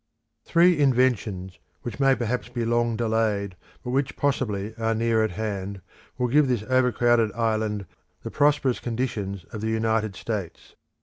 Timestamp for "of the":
9.53-9.69